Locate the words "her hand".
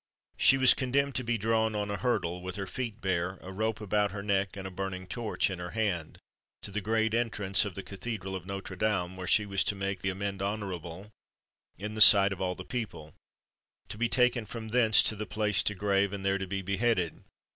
5.59-6.17